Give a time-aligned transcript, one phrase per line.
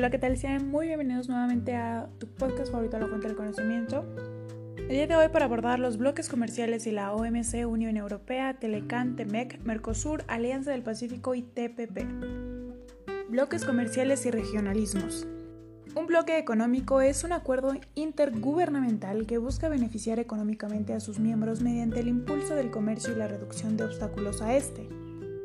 [0.00, 0.38] hola, ¿qué tal?
[0.38, 4.06] Sean muy bienvenidos nuevamente a tu podcast favorito, La Fuente del Conocimiento.
[4.78, 9.14] El día de hoy para abordar los bloques comerciales y la OMC, Unión Europea, Telecan,
[9.14, 11.98] TEMEC, Mercosur, Alianza del Pacífico y TPP.
[13.28, 15.26] Bloques comerciales y regionalismos.
[15.94, 22.00] Un bloque económico es un acuerdo intergubernamental que busca beneficiar económicamente a sus miembros mediante
[22.00, 24.88] el impulso del comercio y la reducción de obstáculos a este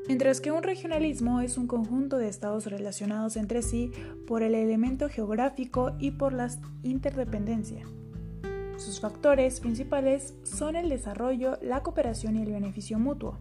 [0.07, 3.91] mientras que un regionalismo es un conjunto de estados relacionados entre sí
[4.27, 6.49] por el elemento geográfico y por la
[6.83, 7.85] interdependencia.
[8.77, 13.37] Sus factores principales son el desarrollo, la cooperación y el beneficio mutuo.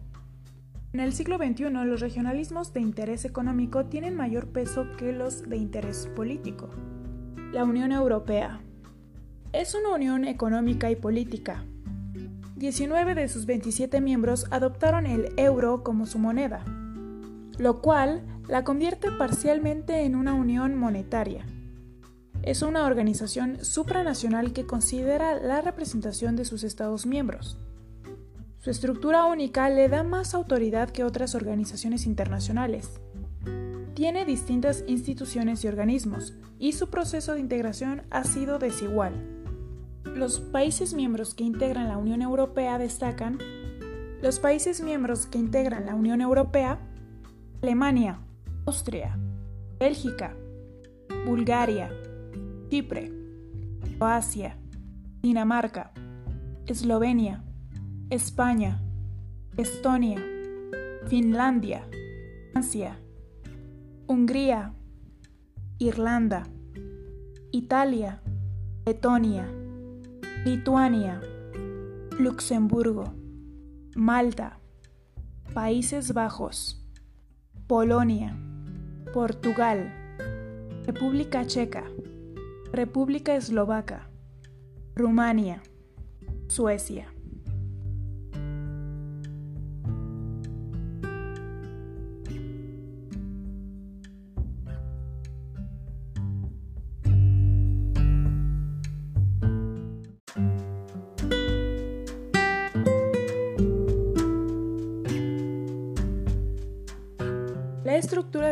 [0.93, 5.57] En el siglo XXI, los regionalismos de interés económico tienen mayor peso que los de
[5.57, 6.69] interés político.
[7.51, 8.61] La Unión Europea
[9.51, 11.65] es una unión económica y política,
[12.65, 16.65] 19 de sus 27 miembros adoptaron el euro como su moneda,
[17.59, 21.45] lo cual la convierte parcialmente en una unión monetaria.
[22.41, 27.59] Es una organización supranacional que considera la representación de sus Estados miembros.
[28.57, 32.99] Su estructura única le da más autoridad que otras organizaciones internacionales.
[33.93, 39.34] Tiene distintas instituciones y organismos, y su proceso de integración ha sido desigual.
[40.13, 43.39] Los países miembros que integran la Unión Europea destacan
[44.21, 46.79] los países miembros que integran la Unión Europea,
[47.61, 48.19] Alemania,
[48.65, 49.19] Austria,
[49.77, 50.35] Bélgica,
[51.25, 51.91] Bulgaria,
[52.69, 53.11] Chipre,
[53.97, 54.57] Croacia,
[55.21, 55.91] Dinamarca,
[56.65, 57.43] Eslovenia,
[58.09, 58.81] España,
[59.57, 60.23] Estonia,
[61.07, 61.87] Finlandia,
[62.51, 62.99] Francia,
[64.07, 64.73] Hungría,
[65.77, 66.47] Irlanda,
[67.51, 68.21] Italia,
[68.85, 69.47] Letonia,
[70.45, 71.19] Lituania,
[72.19, 73.15] Luxemburgo,
[73.95, 74.59] Malta,
[75.55, 76.85] Países Bajos,
[77.65, 78.37] Polonia,
[79.11, 79.91] Portugal,
[80.85, 81.85] República Checa,
[82.71, 84.07] República Eslovaca,
[84.95, 85.63] Rumania,
[86.47, 87.14] Suecia.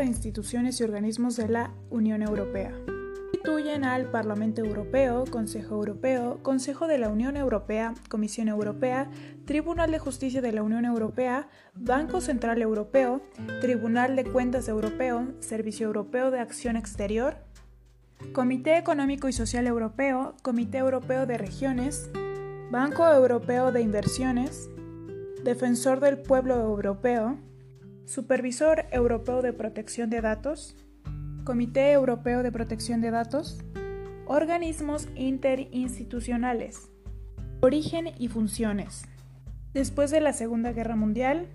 [0.06, 2.74] Instituciones y organismos de la Unión Europea.
[3.44, 9.10] Constituyen al Parlamento Europeo, Consejo Europeo, Consejo de la Unión Europea, Comisión Europea,
[9.46, 13.22] Tribunal de Justicia de la Unión Europea, Banco Central Europeo,
[13.60, 17.36] Tribunal de Cuentas Europeo, Servicio Europeo de Acción Exterior,
[18.32, 22.10] Comité Económico y Social Europeo, Comité Europeo de Regiones,
[22.72, 24.70] Banco Europeo de Inversiones,
[25.44, 27.38] Defensor del Pueblo Europeo,
[28.06, 30.76] Supervisor Europeo de Protección de Datos,
[31.46, 33.64] Comité Europeo de Protección de Datos,
[34.26, 36.90] organismos interinstitucionales,
[37.62, 39.06] origen y funciones.
[39.74, 41.48] Después de la Segunda Guerra Mundial,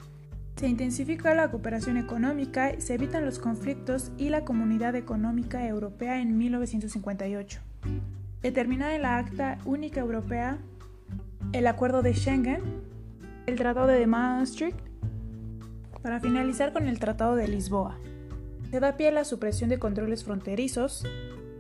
[0.56, 6.38] se intensifica la cooperación económica, se evitan los conflictos y la Comunidad Económica Europea en
[6.38, 7.60] 1958.
[8.40, 10.58] Determinada en la Acta Única Europea,
[11.52, 12.62] el Acuerdo de Schengen,
[13.46, 14.87] el Tratado de Maastricht
[16.02, 17.98] para finalizar con el Tratado de Lisboa,
[18.70, 21.04] se da pie a la supresión de controles fronterizos,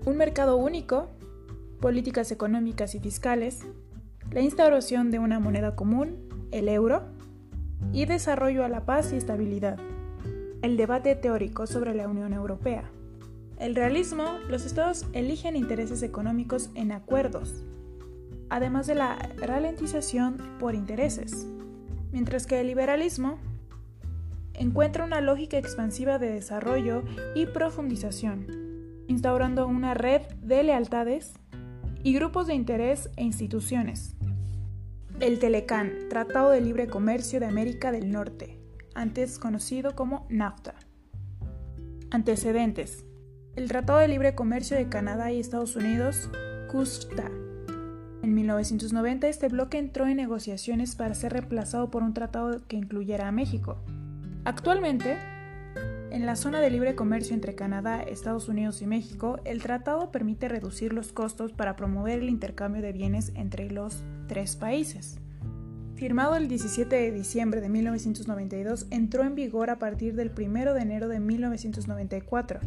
[0.04, 1.08] un mercado único,
[1.80, 3.60] políticas económicas y fiscales,
[4.30, 7.04] la instauración de una moneda común, el euro,
[7.92, 9.78] y desarrollo a la paz y estabilidad.
[10.60, 12.90] El debate teórico sobre la Unión Europea.
[13.58, 17.64] El realismo, los estados eligen intereses económicos en acuerdos,
[18.50, 21.46] además de la ralentización por intereses,
[22.12, 23.38] mientras que el liberalismo
[24.58, 27.04] encuentra una lógica expansiva de desarrollo
[27.34, 28.46] y profundización,
[29.06, 31.34] instaurando una red de lealtades
[32.02, 34.16] y grupos de interés e instituciones.
[35.20, 38.60] El Telecan, Tratado de Libre Comercio de América del Norte,
[38.94, 40.74] antes conocido como NAFTA.
[42.10, 43.04] Antecedentes.
[43.56, 46.30] El Tratado de Libre Comercio de Canadá y Estados Unidos,
[46.70, 47.30] CUSTA.
[48.22, 53.28] En 1990 este bloque entró en negociaciones para ser reemplazado por un tratado que incluyera
[53.28, 53.78] a México.
[54.48, 55.18] Actualmente,
[56.10, 60.48] en la zona de libre comercio entre Canadá, Estados Unidos y México, el tratado permite
[60.48, 65.18] reducir los costos para promover el intercambio de bienes entre los tres países.
[65.96, 70.80] Firmado el 17 de diciembre de 1992, entró en vigor a partir del 1 de
[70.80, 72.60] enero de 1994.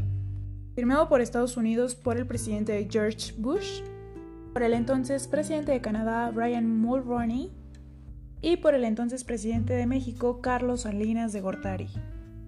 [0.76, 3.82] Firmado por Estados Unidos por el presidente George Bush,
[4.54, 7.52] por el entonces presidente de Canadá Brian Mulroney
[8.42, 11.90] y por el entonces presidente de México, Carlos Salinas de Gortari.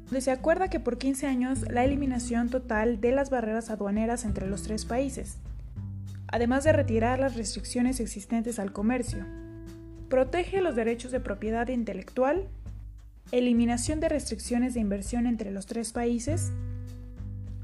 [0.06, 4.48] donde se acuerda que por 15 años la eliminación total de las barreras aduaneras entre
[4.48, 5.38] los tres países,
[6.28, 9.26] además de retirar las restricciones existentes al comercio.
[10.10, 12.48] Protege los derechos de propiedad intelectual,
[13.32, 16.52] eliminación de restricciones de inversión entre los tres países,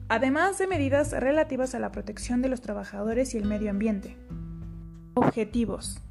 [0.08, 4.16] además de medidas relativas a la protección de los trabajadores y el medio ambiente.
[5.14, 6.02] Objetivos.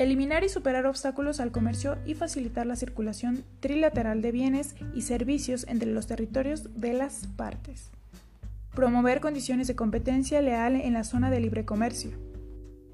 [0.00, 5.66] Eliminar y superar obstáculos al comercio y facilitar la circulación trilateral de bienes y servicios
[5.68, 7.90] entre los territorios de las partes.
[8.74, 12.12] Promover condiciones de competencia leal en la zona de libre comercio.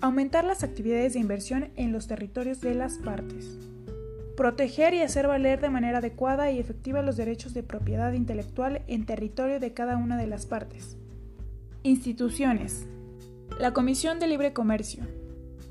[0.01, 3.57] Aumentar las actividades de inversión en los territorios de las partes.
[4.37, 9.07] Proteger y hacer valer de manera adecuada y efectiva los derechos de propiedad intelectual en
[9.07, 10.97] territorio de cada una de las partes.
[11.85, 12.85] Instituciones.
[13.61, 15.05] La Comisión de Libre Comercio.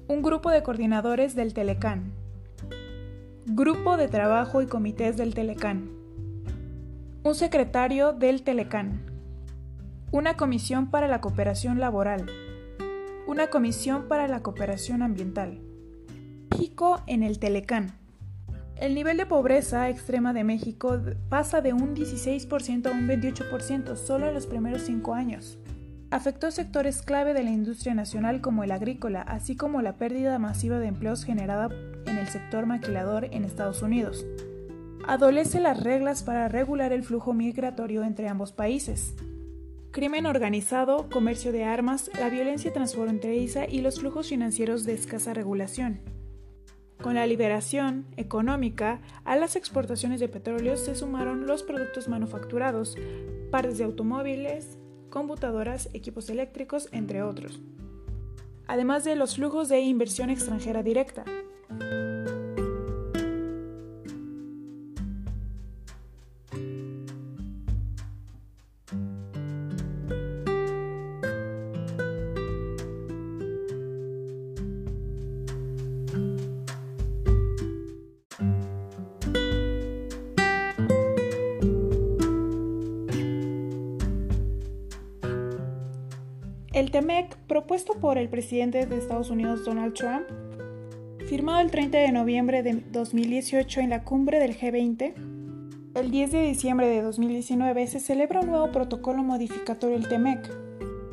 [0.08, 2.14] Un grupo de coordinadores del Telecán.
[3.48, 5.90] Grupo de trabajo y comités del Telecán.
[7.24, 9.02] Un secretario del Telecán.
[10.12, 12.28] Una comisión para la cooperación laboral.
[13.26, 15.60] Una comisión para la cooperación ambiental.
[16.52, 17.98] México en el Telecán.
[18.76, 24.28] El nivel de pobreza extrema de México pasa de un 16% a un 28% solo
[24.28, 25.58] en los primeros cinco años.
[26.16, 30.80] Afectó sectores clave de la industria nacional como el agrícola, así como la pérdida masiva
[30.80, 31.68] de empleos generada
[32.06, 34.26] en el sector maquilador en Estados Unidos.
[35.06, 39.14] Adolece las reglas para regular el flujo migratorio entre ambos países.
[39.92, 46.00] Crimen organizado, comercio de armas, la violencia transfronteriza y los flujos financieros de escasa regulación.
[47.04, 52.96] Con la liberación económica, a las exportaciones de petróleo se sumaron los productos manufacturados,
[53.52, 54.78] partes de automóviles,
[55.16, 57.62] computadoras, equipos eléctricos, entre otros,
[58.68, 61.24] además de los flujos de inversión extranjera directa.
[86.76, 90.26] El TEMEC, propuesto por el presidente de Estados Unidos Donald Trump,
[91.26, 95.14] firmado el 30 de noviembre de 2018 en la cumbre del G20,
[95.96, 100.52] el 10 de diciembre de 2019 se celebra un nuevo protocolo modificatorio del TEMEC,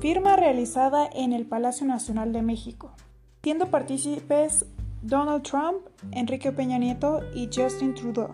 [0.00, 2.96] firma realizada en el Palacio Nacional de México,
[3.44, 4.66] siendo partícipes
[5.00, 8.32] Donald Trump, Enrique Peña Nieto y Justin Trudeau.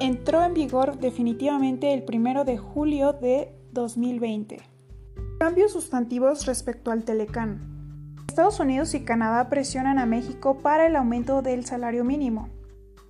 [0.00, 4.71] Entró en vigor definitivamente el 1 de julio de 2020.
[5.42, 8.14] Cambios sustantivos respecto al Telecán.
[8.28, 12.48] Estados Unidos y Canadá presionan a México para el aumento del salario mínimo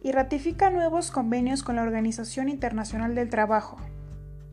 [0.02, 3.76] y ratifica nuevos convenios con la Organización Internacional del Trabajo.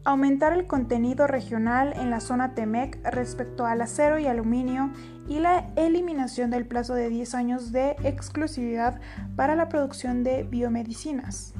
[0.03, 4.91] Aumentar el contenido regional en la zona TEMEC respecto al acero y aluminio
[5.29, 8.99] y la eliminación del plazo de 10 años de exclusividad
[9.37, 11.53] para la producción de biomedicinas.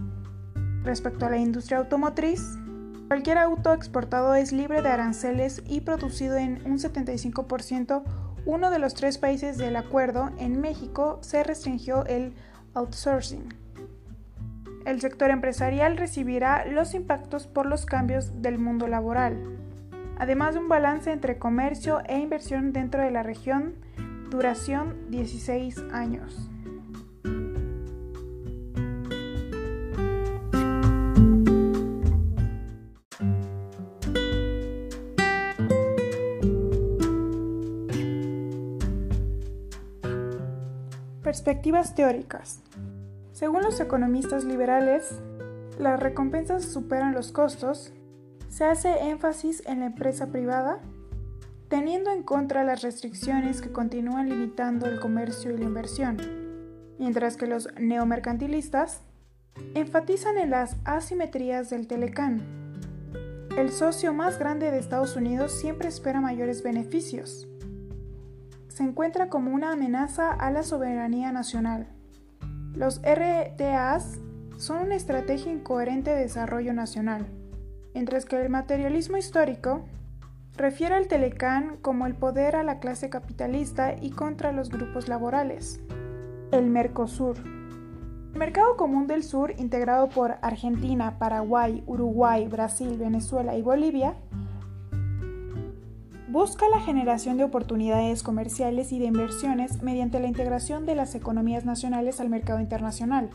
[0.84, 2.58] Respecto a la industria automotriz,
[3.10, 8.04] Cualquier auto exportado es libre de aranceles y producido en un 75%.
[8.46, 12.36] Uno de los tres países del acuerdo, en México, se restringió el
[12.76, 13.50] outsourcing.
[14.86, 19.58] El sector empresarial recibirá los impactos por los cambios del mundo laboral,
[20.20, 23.74] además de un balance entre comercio e inversión dentro de la región,
[24.30, 26.49] duración 16 años.
[41.30, 42.60] Perspectivas teóricas.
[43.34, 45.12] Según los economistas liberales,
[45.78, 47.94] las recompensas superan los costos,
[48.48, 50.80] se hace énfasis en la empresa privada,
[51.68, 56.18] teniendo en contra las restricciones que continúan limitando el comercio y la inversión,
[56.98, 59.02] mientras que los neomercantilistas
[59.76, 62.42] enfatizan en las asimetrías del Telecán.
[63.56, 67.49] El socio más grande de Estados Unidos siempre espera mayores beneficios,
[68.80, 71.90] se encuentra como una amenaza a la soberanía nacional.
[72.74, 74.22] Los RTAs
[74.56, 77.28] son una estrategia incoherente de desarrollo nacional,
[77.94, 79.84] mientras que el materialismo histórico
[80.56, 85.82] refiere al Telecán como el poder a la clase capitalista y contra los grupos laborales.
[86.54, 87.36] El Mercosur.
[88.32, 94.16] El Mercado Común del Sur, integrado por Argentina, Paraguay, Uruguay, Brasil, Venezuela y Bolivia,
[96.30, 101.66] busca la generación de oportunidades comerciales y de inversiones mediante la integración de las economías
[101.66, 103.32] nacionales al mercado internacional.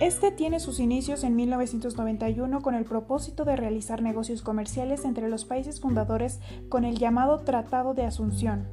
[0.00, 5.44] Este tiene sus inicios en 1991 con el propósito de realizar negocios comerciales entre los
[5.44, 6.40] países fundadores
[6.70, 8.66] con el llamado Tratado de Asunción.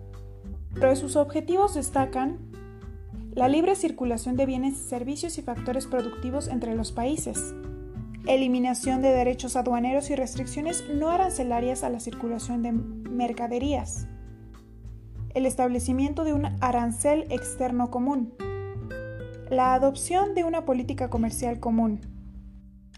[0.73, 2.37] Pero sus objetivos destacan
[3.33, 7.53] la libre circulación de bienes, servicios y factores productivos entre los países,
[8.25, 12.71] eliminación de derechos aduaneros y restricciones no arancelarias a la circulación de
[13.11, 14.07] mercaderías,
[15.33, 18.33] el establecimiento de un arancel externo común,
[19.49, 22.01] la adopción de una política comercial común,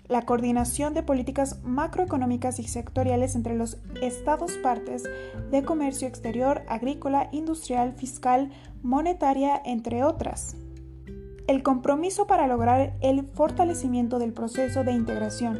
[0.07, 5.03] la coordinación de políticas macroeconómicas y sectoriales entre los estados partes
[5.49, 8.51] de comercio exterior, agrícola, industrial, fiscal,
[8.81, 10.55] monetaria, entre otras.
[11.47, 15.59] El compromiso para lograr el fortalecimiento del proceso de integración.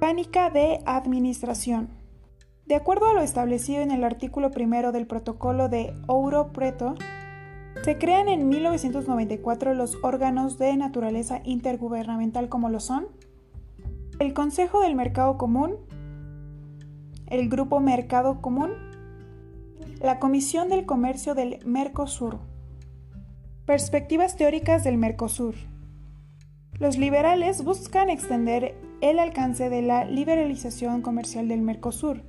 [0.00, 1.97] Mecánica de administración.
[2.68, 6.96] De acuerdo a lo establecido en el artículo primero del protocolo de Ouro Preto,
[7.82, 13.06] se crean en 1994 los órganos de naturaleza intergubernamental como lo son
[14.18, 15.76] el Consejo del Mercado Común,
[17.28, 18.72] el Grupo Mercado Común,
[20.02, 22.38] la Comisión del Comercio del Mercosur.
[23.64, 25.54] Perspectivas teóricas del Mercosur.
[26.74, 32.24] Los liberales buscan extender el alcance de la liberalización comercial del Mercosur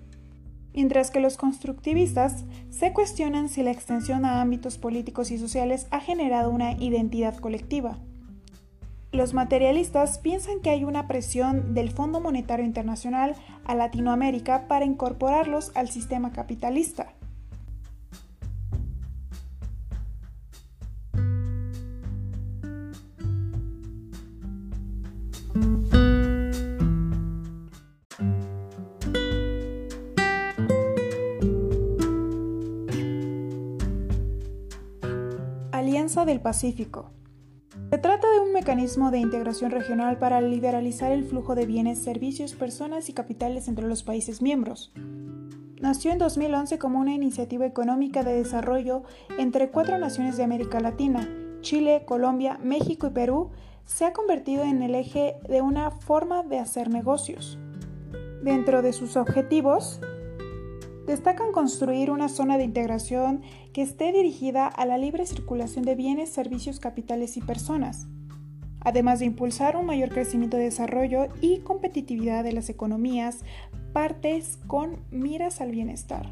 [0.73, 5.99] mientras que los constructivistas se cuestionan si la extensión a ámbitos políticos y sociales ha
[5.99, 7.97] generado una identidad colectiva.
[9.11, 13.35] Los materialistas piensan que hay una presión del Fondo Monetario Internacional
[13.65, 17.13] a Latinoamérica para incorporarlos al sistema capitalista.
[36.41, 37.11] Pacífico.
[37.91, 42.53] Se trata de un mecanismo de integración regional para liberalizar el flujo de bienes, servicios,
[42.53, 44.91] personas y capitales entre los países miembros.
[45.79, 49.03] Nació en 2011 como una iniciativa económica de desarrollo
[49.37, 51.29] entre cuatro naciones de América Latina,
[51.61, 53.51] Chile, Colombia, México y Perú,
[53.85, 57.57] se ha convertido en el eje de una forma de hacer negocios.
[58.43, 59.99] Dentro de sus objetivos,
[61.09, 63.41] destacan construir una zona de integración
[63.73, 68.07] que esté dirigida a la libre circulación de bienes, servicios, capitales y personas,
[68.79, 73.39] además de impulsar un mayor crecimiento de desarrollo y competitividad de las economías,
[73.91, 76.29] partes con miras al bienestar.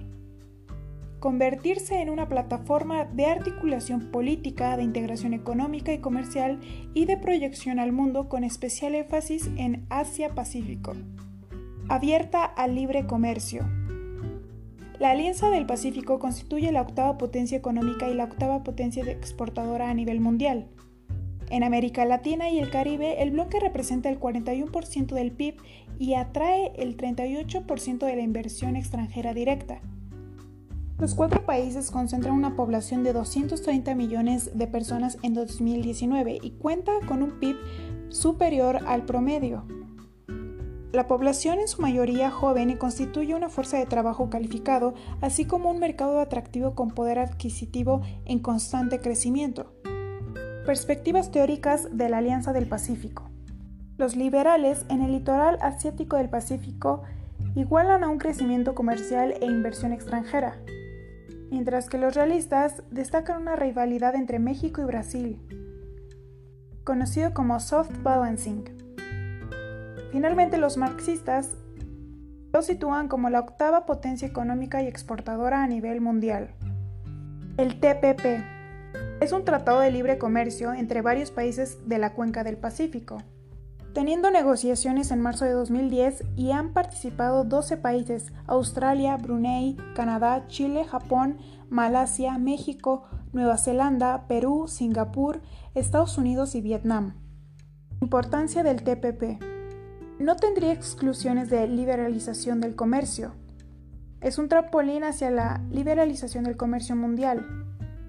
[1.19, 6.59] Convertirse en una plataforma de articulación política, de integración económica y comercial
[6.93, 10.93] y de proyección al mundo con especial énfasis en Asia-Pacífico.
[11.89, 13.65] Abierta al libre comercio,
[14.99, 19.93] la Alianza del Pacífico constituye la octava potencia económica y la octava potencia exportadora a
[19.93, 20.67] nivel mundial.
[21.49, 25.55] En América Latina y el Caribe, el bloque representa el 41% del PIB
[25.99, 29.81] y atrae el 38% de la inversión extranjera directa.
[30.97, 36.91] Los cuatro países concentran una población de 230 millones de personas en 2019 y cuenta
[37.07, 37.55] con un PIB
[38.09, 39.76] superior al promedio.
[40.93, 45.69] La población en su mayoría joven y constituye una fuerza de trabajo calificado, así como
[45.69, 49.73] un mercado atractivo con poder adquisitivo en constante crecimiento.
[50.65, 53.29] Perspectivas teóricas de la Alianza del Pacífico.
[53.97, 57.03] Los liberales en el litoral asiático del Pacífico
[57.55, 60.57] igualan a un crecimiento comercial e inversión extranjera,
[61.49, 65.41] mientras que los realistas destacan una rivalidad entre México y Brasil,
[66.83, 68.76] conocido como soft balancing.
[70.17, 71.51] Finalmente, los marxistas
[72.51, 76.55] lo sitúan como la octava potencia económica y exportadora a nivel mundial.
[77.57, 78.43] El TPP
[79.21, 83.19] es un tratado de libre comercio entre varios países de la cuenca del Pacífico,
[83.93, 90.83] teniendo negociaciones en marzo de 2010 y han participado 12 países, Australia, Brunei, Canadá, Chile,
[90.83, 91.37] Japón,
[91.69, 95.43] Malasia, México, Nueva Zelanda, Perú, Singapur,
[95.75, 97.13] Estados Unidos y Vietnam.
[98.01, 99.56] Importancia del TPP
[100.19, 103.33] no tendría exclusiones de liberalización del comercio.
[104.19, 107.45] Es un trampolín hacia la liberalización del comercio mundial,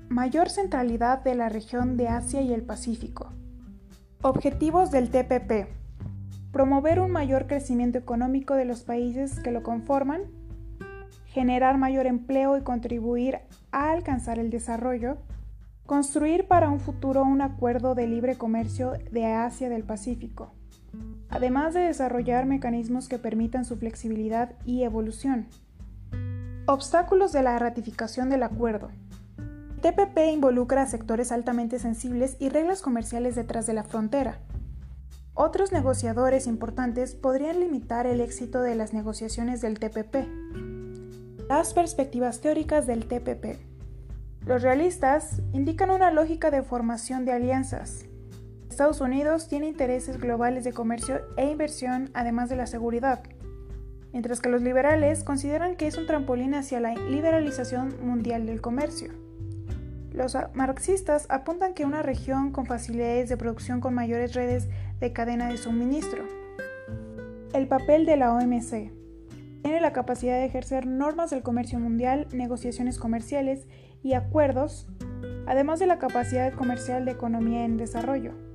[0.08, 3.32] mayor centralidad de la región de Asia y el Pacífico.
[4.22, 5.68] Objetivos del TPP.
[6.50, 10.22] Promover un mayor crecimiento económico de los países que lo conforman,
[11.26, 15.18] generar mayor empleo y contribuir a alcanzar el desarrollo,
[15.84, 20.54] construir para un futuro un acuerdo de libre comercio de Asia del Pacífico
[21.28, 25.46] además de desarrollar mecanismos que permitan su flexibilidad y evolución.
[26.66, 28.90] Obstáculos de la ratificación del acuerdo.
[29.80, 34.38] TPP involucra a sectores altamente sensibles y reglas comerciales detrás de la frontera,
[35.40, 40.26] Otros negociadores importantes podrían limitar el éxito de las negociaciones del TPP.
[41.48, 43.56] Las perspectivas teóricas del TPP.
[44.44, 48.07] Los realistas indican una lógica de formación de alianzas.
[48.70, 53.22] Estados Unidos tiene intereses globales de comercio e inversión, además de la seguridad,
[54.12, 59.10] mientras que los liberales consideran que es un trampolín hacia la liberalización mundial del comercio.
[60.12, 64.68] Los marxistas apuntan que una región con facilidades de producción con mayores redes
[65.00, 66.24] de cadena de suministro.
[67.52, 68.92] El papel de la OMC.
[69.62, 73.66] Tiene la capacidad de ejercer normas del comercio mundial, negociaciones comerciales
[74.02, 74.86] y acuerdos,
[75.46, 78.47] además de la capacidad comercial de economía en desarrollo.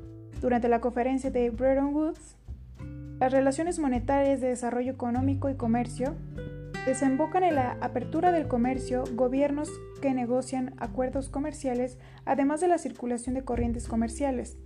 [0.43, 2.35] Durante la conferencia de Bretton Woods,
[3.17, 6.15] las relaciones monetarias de desarrollo económico y comercio
[6.85, 9.69] desembocan en la apertura del comercio, gobiernos
[10.01, 14.57] que negocian acuerdos comerciales, además de la circulación de corrientes comerciales.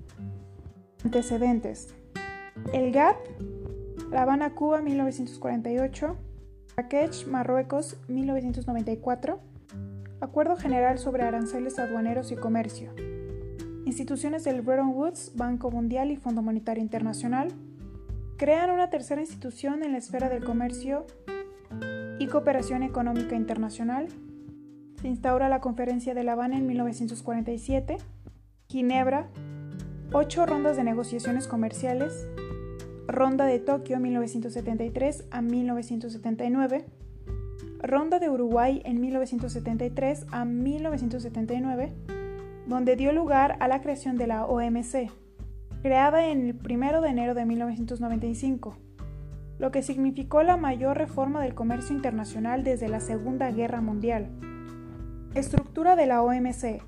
[1.05, 1.93] Antecedentes.
[2.73, 3.17] El GATT,
[4.09, 6.17] La Habana, Cuba, 1948.
[6.75, 9.39] Marrakech, Marruecos, 1994.
[10.21, 12.95] Acuerdo General sobre Aranceles Aduaneros y Comercio.
[13.87, 17.53] Instituciones del Bretton Woods, Banco Mundial y Fondo Monetario Internacional
[18.35, 21.05] crean una tercera institución en la esfera del comercio
[22.19, 24.09] y cooperación económica internacional.
[24.99, 27.95] Se instaura la Conferencia de La Habana en 1947.
[28.67, 29.29] Ginebra,
[30.11, 32.27] ocho rondas de negociaciones comerciales.
[33.07, 36.83] Ronda de Tokio 1973 a 1979.
[37.79, 41.93] Ronda de Uruguay en 1973 a 1979,
[42.67, 45.11] donde dio lugar a la creación de la OMC,
[45.81, 48.77] creada en el 1 de enero de 1995
[49.59, 54.27] lo que significó la mayor reforma del comercio internacional desde la Segunda Guerra Mundial.
[55.33, 56.81] Estructura de la OMC.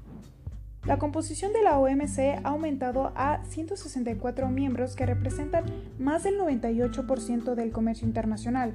[0.86, 5.66] La composición de la OMC ha aumentado a 164 miembros que representan
[6.00, 8.74] más del 98% del comercio internacional.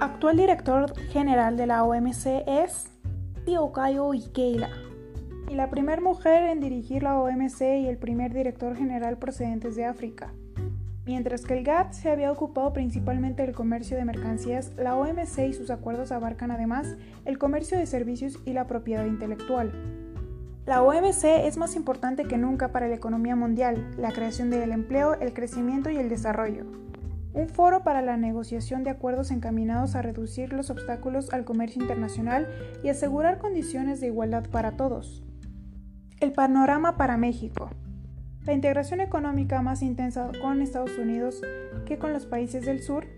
[0.00, 2.88] Actual director general de la OMC es
[3.44, 4.70] Tiokayo Ikeila,
[5.52, 9.84] y la primera mujer en dirigir la OMC y el primer director general procedentes de
[9.84, 10.32] África.
[11.04, 15.52] Mientras que el GATT se había ocupado principalmente del comercio de mercancías, la OMC y
[15.52, 19.72] sus acuerdos abarcan además el comercio de servicios y la propiedad intelectual.
[20.64, 25.20] La OMC es más importante que nunca para la economía mundial, la creación del empleo,
[25.20, 26.64] el crecimiento y el desarrollo.
[27.34, 32.48] Un foro para la negociación de acuerdos encaminados a reducir los obstáculos al comercio internacional
[32.82, 35.22] y asegurar condiciones de igualdad para todos.
[36.22, 37.68] El panorama para México.
[38.46, 41.42] La integración económica más intensa con Estados Unidos
[41.84, 43.08] que con los países del sur,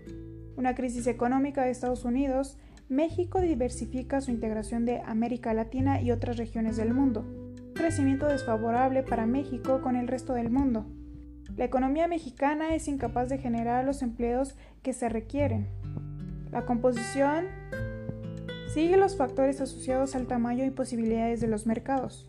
[0.57, 2.57] una crisis económica de Estados Unidos,
[2.89, 7.21] México diversifica su integración de América Latina y otras regiones del mundo.
[7.21, 10.87] Un crecimiento desfavorable para México con el resto del mundo.
[11.55, 15.67] La economía mexicana es incapaz de generar los empleos que se requieren.
[16.49, 17.45] La composición
[18.73, 22.27] sigue los factores asociados al tamaño y posibilidades de los mercados.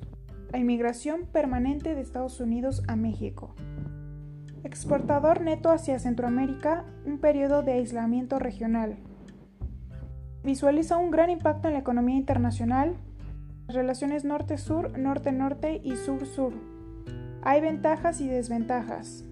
[0.53, 3.55] La inmigración permanente de Estados Unidos a México.
[4.63, 8.97] Exportador neto hacia Centroamérica, un periodo de aislamiento regional.
[10.45, 12.95] Visualiza un gran impacto en la economía internacional,
[13.67, 16.55] las relaciones norte-sur, norte-norte y sur-sur.
[17.43, 19.25] Hay ventajas y desventajas.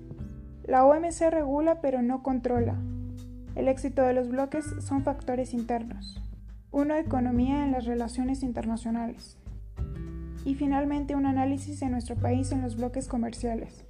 [0.65, 2.77] La OMC regula pero no controla.
[3.55, 6.21] El éxito de los bloques son factores internos.
[6.73, 9.39] Uno, economía en las relaciones internacionales
[10.45, 13.85] y finalmente un análisis de nuestro país en los bloques comerciales.